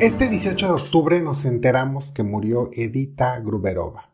[0.00, 4.12] Este 18 de octubre nos enteramos que murió Edita Gruberova,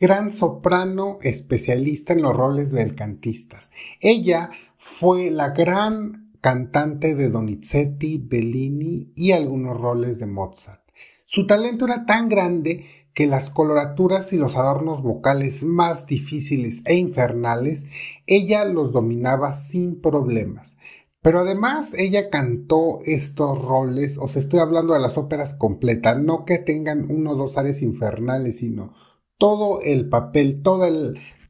[0.00, 3.70] gran soprano especialista en los roles belcantistas.
[4.00, 4.48] Ella
[4.78, 10.80] fue la gran cantante de Donizetti, Bellini y algunos roles de Mozart.
[11.26, 16.94] Su talento era tan grande que las coloraturas y los adornos vocales más difíciles e
[16.94, 17.84] infernales,
[18.26, 20.78] ella los dominaba sin problemas.
[21.26, 26.44] Pero además ella cantó estos roles, o sea, estoy hablando de las óperas completas, no
[26.44, 28.92] que tengan uno o dos áreas infernales, sino
[29.36, 30.88] todo el papel, toda,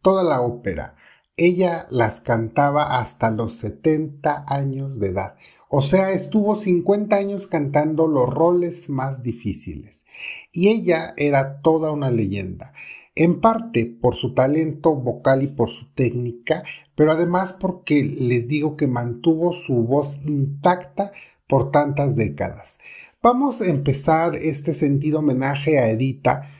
[0.01, 0.97] toda la ópera.
[1.37, 5.35] Ella las cantaba hasta los 70 años de edad.
[5.69, 10.07] O sea, estuvo 50 años cantando los roles más difíciles.
[10.53, 12.73] Y ella era toda una leyenda
[13.17, 16.63] en parte por su talento vocal y por su técnica,
[16.95, 21.13] pero además porque les digo que mantuvo su voz intacta
[21.49, 22.79] por tantas décadas.
[23.23, 26.51] Vamos a empezar este sentido homenaje a Edita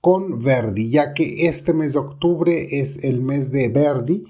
[0.00, 4.24] con Verdi, ya que este mes de octubre es el mes de Verdi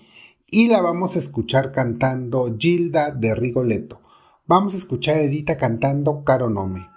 [0.50, 4.00] y la vamos a escuchar cantando Gilda de Rigoletto.
[4.46, 6.93] Vamos a escuchar a Edita cantando Caro Nome.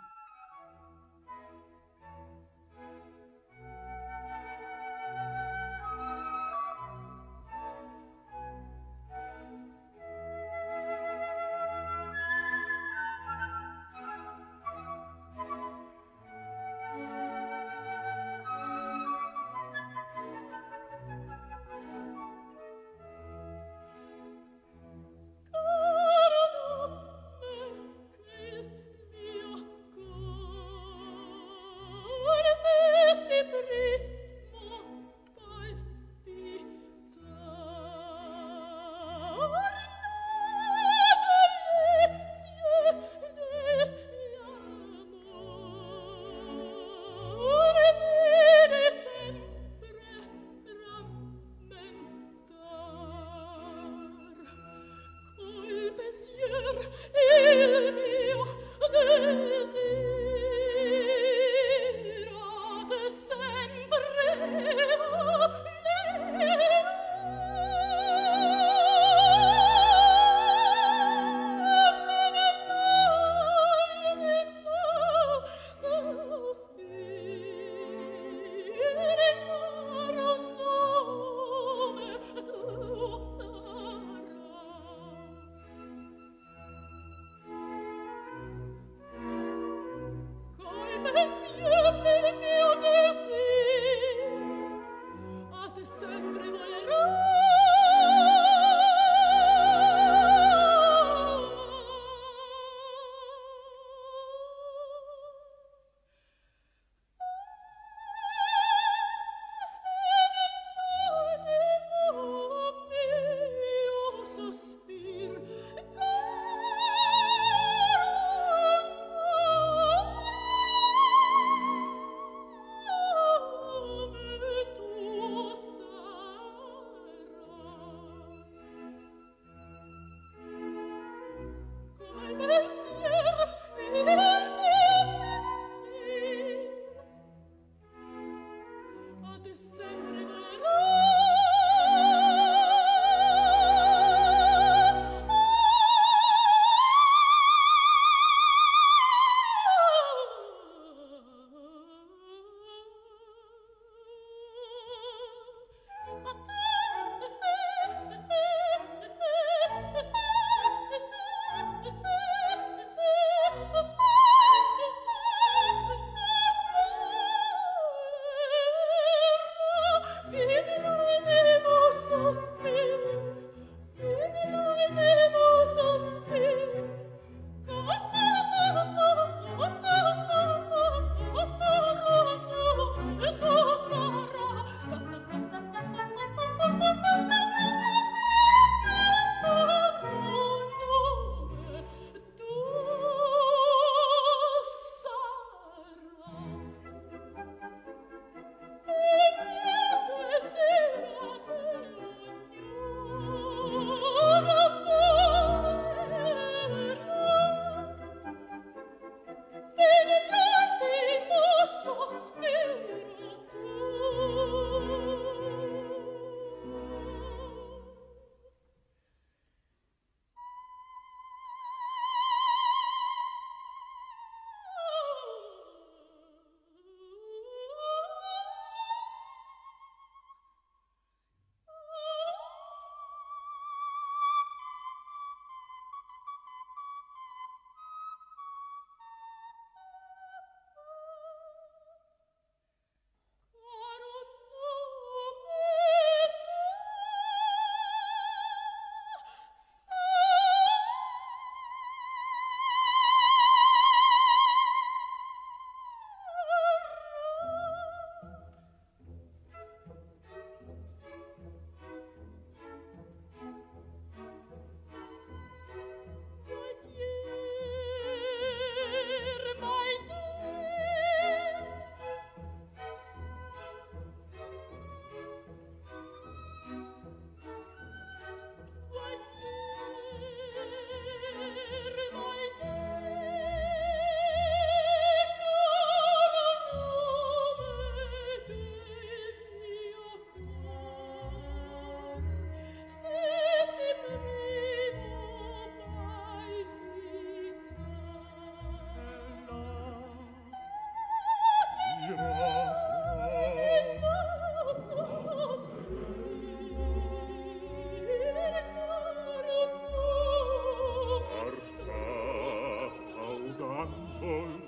[314.29, 314.66] Oh.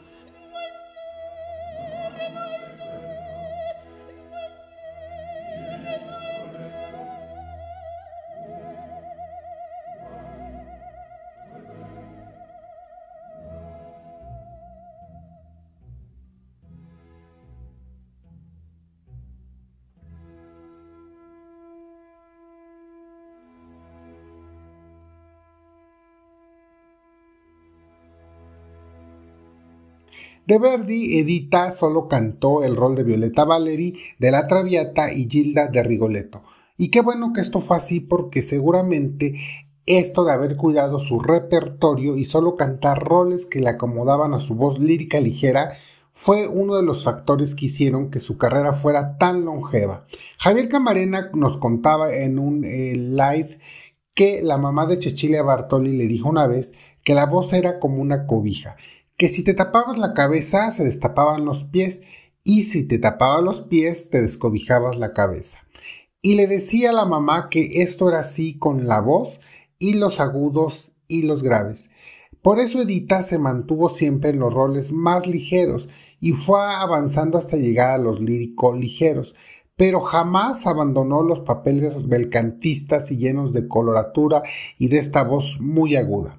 [30.45, 35.67] De Verdi, Edita solo cantó el rol de Violeta Valeri, de la Traviata y Gilda
[35.67, 36.43] de Rigoletto.
[36.77, 39.35] Y qué bueno que esto fue así porque seguramente
[39.85, 44.55] esto de haber cuidado su repertorio y solo cantar roles que le acomodaban a su
[44.55, 45.73] voz lírica ligera
[46.13, 50.05] fue uno de los factores que hicieron que su carrera fuera tan longeva.
[50.37, 53.57] Javier Camarena nos contaba en un eh, live
[54.13, 58.01] que la mamá de Cecilia Bartoli le dijo una vez que la voz era como
[58.01, 58.75] una cobija,
[59.19, 62.01] que si te tapabas la cabeza se destapaban los pies
[62.45, 65.59] y si te tapabas los pies te descobijabas la cabeza.
[66.21, 69.41] Y le decía a la mamá que esto era así con la voz
[69.77, 71.91] y los agudos y los graves.
[72.41, 75.89] Por eso Edita se mantuvo siempre en los roles más ligeros
[76.21, 79.35] y fue avanzando hasta llegar a los lírico ligeros,
[79.75, 84.43] pero jamás abandonó los papeles belcantistas y llenos de coloratura
[84.77, 86.38] y de esta voz muy aguda.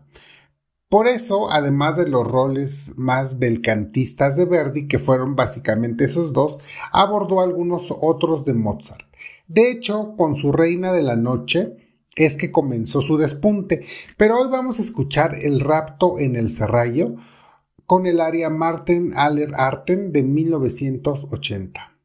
[0.91, 6.59] Por eso, además de los roles más belcantistas de Verdi, que fueron básicamente esos dos,
[6.91, 9.07] abordó algunos otros de Mozart.
[9.47, 11.77] De hecho, con su Reina de la Noche
[12.17, 17.15] es que comenzó su despunte, pero hoy vamos a escuchar El rapto en el Serrallo
[17.87, 22.00] con el área Martin Aller Arten de 1980.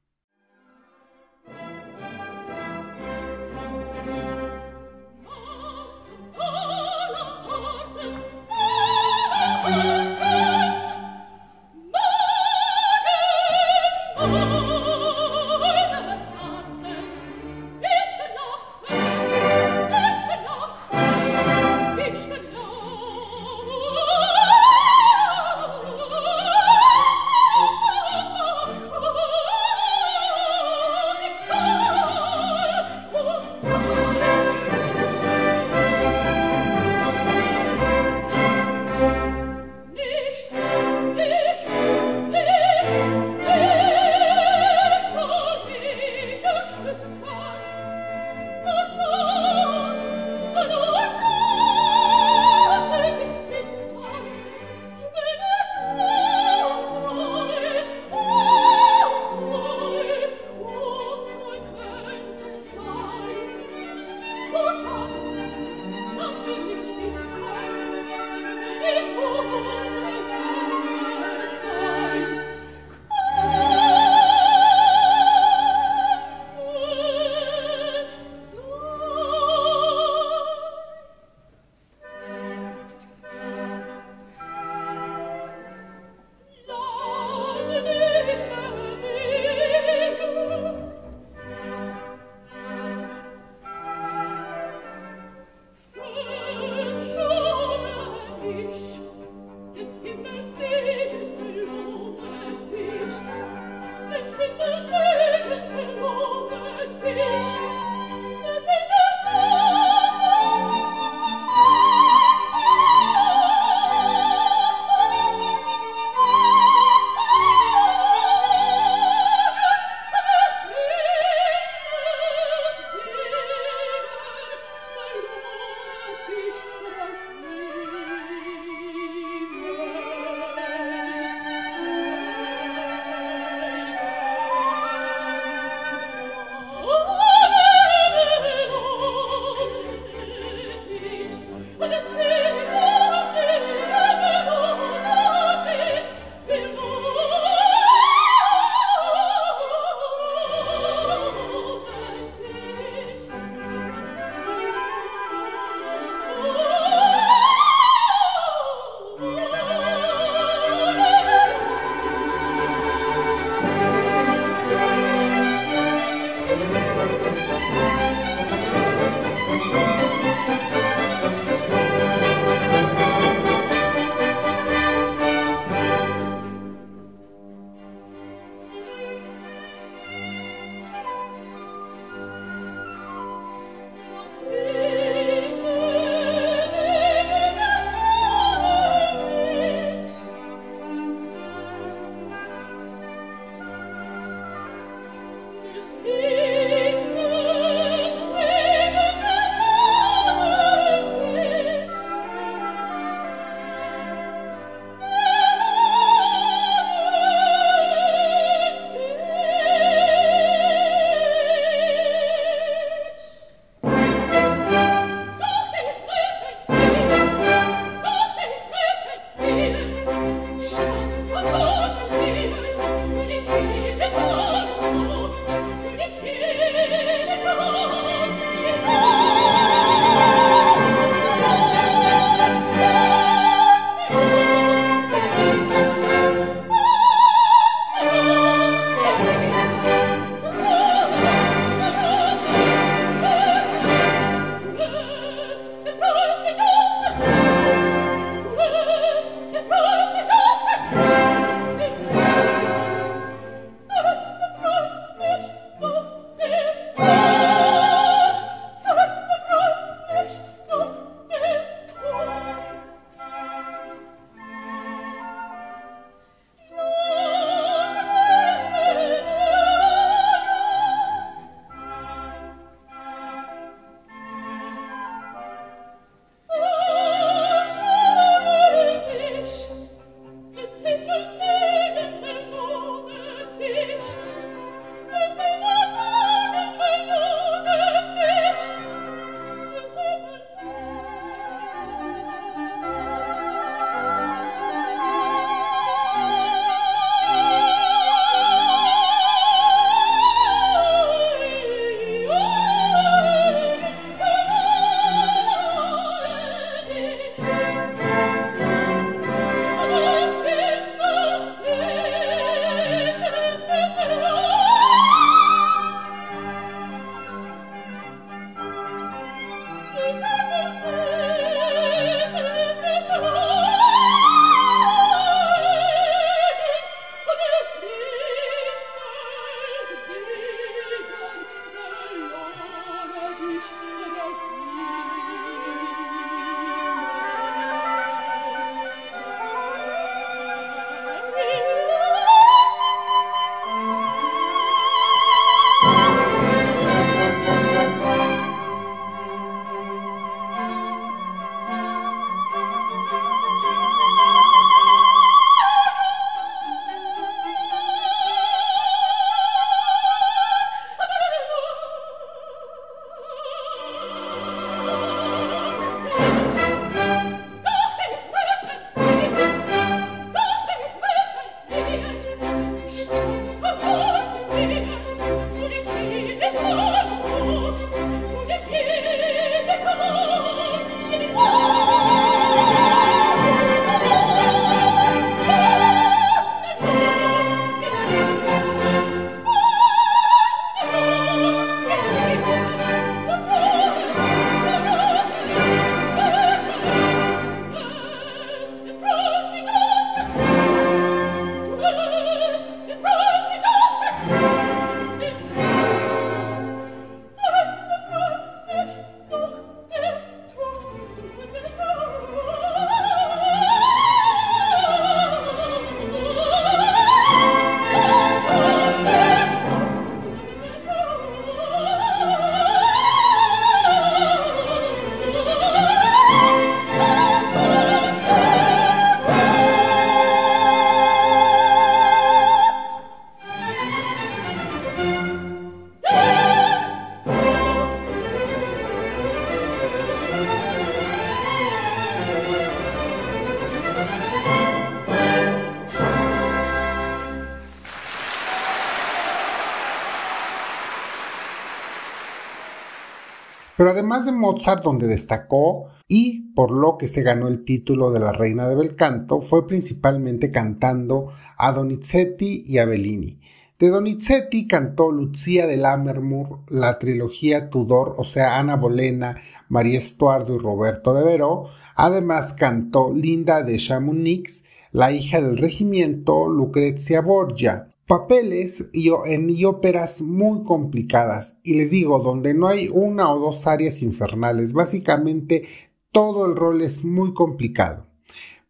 [453.85, 458.19] Pero además de Mozart, donde destacó y por lo que se ganó el título de
[458.19, 463.39] la reina de bel canto, fue principalmente cantando a Donizetti y a Bellini.
[463.77, 469.35] De Donizetti cantó Lucia de Lammermoor, la trilogía Tudor, o sea, Ana Bolena,
[469.69, 471.65] María Estuardo y Roberto de Veró.
[471.95, 477.89] Además cantó Linda de Chamonix, la hija del regimiento, Lucrezia Borgia.
[478.07, 481.57] Papeles y, óperas muy complicadas.
[481.63, 484.73] Y les digo, donde no hay una o dos áreas infernales.
[484.73, 485.67] Básicamente
[486.11, 488.05] todo el rol es muy complicado.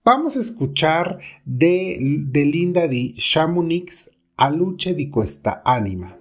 [0.03, 6.17] Vamos a escuchar de, de Linda di Chamonix a luce di questa anima.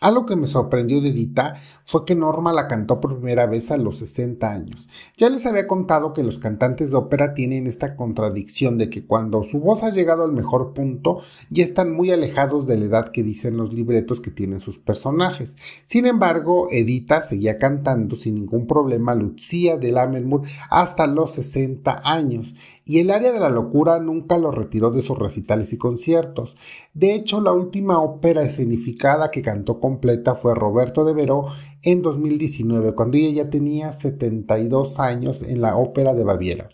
[0.00, 3.76] Algo que me sorprendió de Edita fue que Norma la cantó por primera vez a
[3.76, 4.88] los 60 años.
[5.16, 9.42] Ya les había contado que los cantantes de ópera tienen esta contradicción de que cuando
[9.42, 13.24] su voz ha llegado al mejor punto ya están muy alejados de la edad que
[13.24, 15.56] dicen los libretos que tienen sus personajes.
[15.84, 22.54] Sin embargo, Edita seguía cantando sin ningún problema Lucía de Lammermoor hasta los 60 años
[22.88, 26.56] y el área de la locura nunca lo retiró de sus recitales y conciertos.
[26.94, 31.48] De hecho, la última ópera escenificada que cantó completa fue Roberto de Veró
[31.82, 36.70] en 2019, cuando ella ya tenía 72 años en la ópera de Baviera.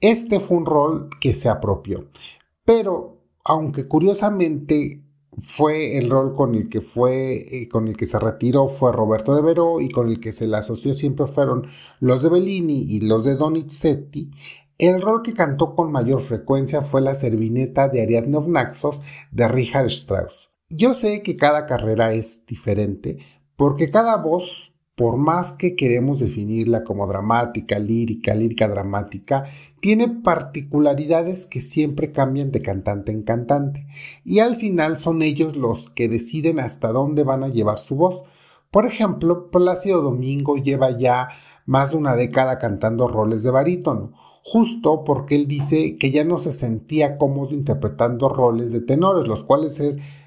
[0.00, 2.06] Este fue un rol que se apropió,
[2.64, 5.02] pero aunque curiosamente
[5.40, 9.34] fue el rol con el que fue eh, con el que se retiró fue Roberto
[9.34, 11.68] de Veró y con el que se le asoció siempre fueron
[12.00, 14.30] los de Bellini y los de Donizetti
[14.82, 19.46] el rol que cantó con mayor frecuencia fue la servineta de Ariadne of Naxos de
[19.46, 20.50] Richard Strauss.
[20.70, 23.18] Yo sé que cada carrera es diferente
[23.54, 29.44] porque cada voz por más que queremos definirla como dramática, lírica, lírica dramática,
[29.80, 33.86] tiene particularidades que siempre cambian de cantante en cantante
[34.24, 38.22] y al final son ellos los que deciden hasta dónde van a llevar su voz.
[38.70, 41.28] Por ejemplo, Plácido Domingo lleva ya
[41.66, 46.38] más de una década cantando roles de barítono, justo porque él dice que ya no
[46.38, 49.80] se sentía cómodo interpretando roles de tenores, los cuales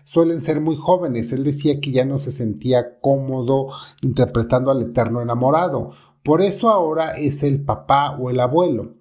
[0.06, 1.32] suelen ser muy jóvenes.
[1.34, 3.68] Él decía que ya no se sentía cómodo
[4.02, 5.92] interpretando al eterno enamorado.
[6.24, 8.96] Por eso ahora es el papá o el abuelo.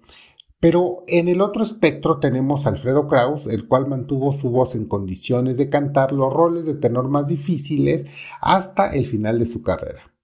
[0.59, 4.85] Pero en el otro espectro tenemos a Alfredo Kraus, el cual mantuvo su voz en
[4.85, 8.05] condiciones de cantar los roles de tenor más difíciles
[8.41, 10.14] hasta el final de su carrera.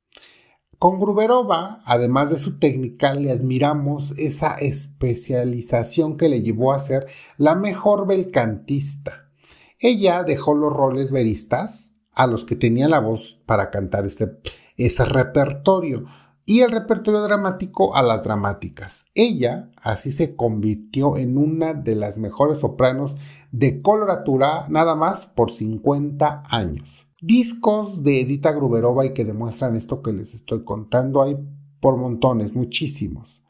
[0.82, 7.06] Con Gruberova, además de su técnica, le admiramos esa especialización que le llevó a ser
[7.38, 9.30] la mejor belcantista.
[9.78, 14.40] Ella dejó los roles veristas a los que tenía la voz para cantar este,
[14.76, 16.06] ese repertorio
[16.48, 19.06] y el repertorio dramático a las dramáticas.
[19.14, 23.18] Ella así se convirtió en una de las mejores sopranos
[23.52, 27.06] de coloratura nada más por 50 años.
[27.24, 31.38] Discos de Edita Gruberova y que demuestran esto que les estoy contando hay
[31.80, 33.44] por montones, muchísimos.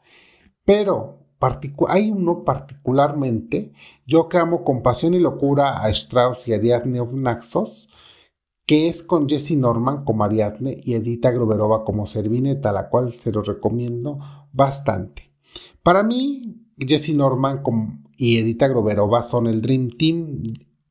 [0.66, 1.22] Pero
[1.88, 3.72] hay uno particularmente,
[4.06, 7.88] yo que amo con pasión y locura a Strauss y Ariadne of Naxos,
[8.66, 13.32] que es con Jessie Norman como Ariadne y Edita Gruberova como Servineta, la cual se
[13.32, 14.18] los recomiendo
[14.52, 15.32] bastante.
[15.82, 17.62] Para mí, Jessie Norman
[18.18, 20.42] y Edita Gruberova son el Dream Team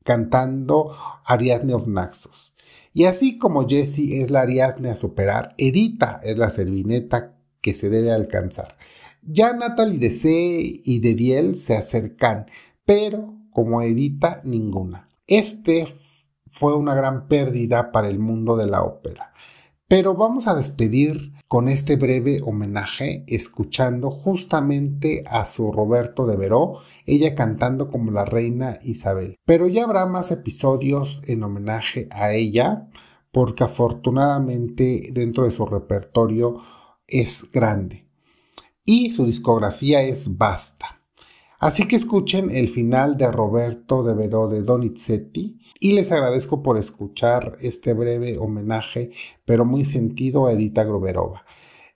[0.04, 0.92] cantando
[1.24, 2.51] Ariadne of Naxos.
[2.92, 7.88] Y así como Jessie es la Ariadne a superar, Edita es la servineta que se
[7.88, 8.76] debe alcanzar.
[9.22, 10.30] Ya Natalie de C
[10.84, 12.46] y de Diel se acercan,
[12.84, 15.08] pero como Edita ninguna.
[15.26, 15.86] Este
[16.50, 19.32] fue una gran pérdida para el mundo de la ópera.
[19.88, 26.78] Pero vamos a despedir con este breve homenaje escuchando justamente a su Roberto de Veró,
[27.04, 29.36] ella cantando como la reina Isabel.
[29.44, 32.88] Pero ya habrá más episodios en homenaje a ella,
[33.30, 36.62] porque afortunadamente dentro de su repertorio
[37.06, 38.08] es grande
[38.86, 40.91] y su discografía es vasta.
[41.62, 46.76] Así que escuchen el final de Roberto de Veró de Donizetti y les agradezco por
[46.76, 49.12] escuchar este breve homenaje,
[49.44, 51.46] pero muy sentido a Edita Groverova.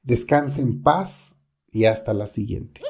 [0.05, 1.41] Descanse en paz
[1.73, 2.81] y hasta la siguiente.